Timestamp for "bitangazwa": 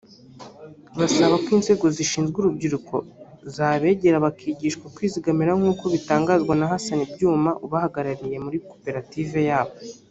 5.93-6.53